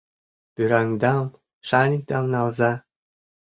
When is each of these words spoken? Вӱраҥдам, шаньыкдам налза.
Вӱраҥдам, 0.55 1.25
шаньыкдам 1.67 2.25
налза. 2.33 2.71